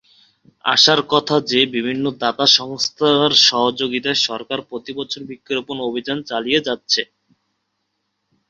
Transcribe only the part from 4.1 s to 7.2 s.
সরকার প্রতিবছর বৃক্ষরোপন অভিযান চলিয়ে যাচ্ছে।